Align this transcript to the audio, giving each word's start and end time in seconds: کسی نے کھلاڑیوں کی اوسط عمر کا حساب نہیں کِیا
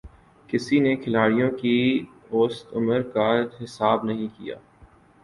کسی 0.49 0.79
نے 0.79 0.95
کھلاڑیوں 0.95 1.49
کی 1.51 1.75
اوسط 2.31 2.73
عمر 2.73 3.01
کا 3.13 3.29
حساب 3.61 4.03
نہیں 4.05 4.27
کِیا 4.37 4.55